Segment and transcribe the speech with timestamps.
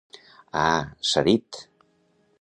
[0.61, 0.63] A...
[1.11, 1.63] s'ha dit!